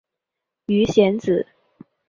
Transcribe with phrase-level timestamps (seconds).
[0.65, 1.45] 鱼显子